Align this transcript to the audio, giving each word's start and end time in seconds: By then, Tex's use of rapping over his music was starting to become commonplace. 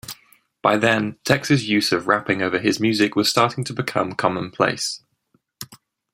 By 0.63 0.77
then, 0.77 1.19
Tex's 1.25 1.69
use 1.69 1.91
of 1.91 2.07
rapping 2.07 2.41
over 2.41 2.57
his 2.57 2.79
music 2.79 3.15
was 3.15 3.29
starting 3.29 3.63
to 3.65 3.73
become 3.73 4.13
commonplace. 4.15 5.03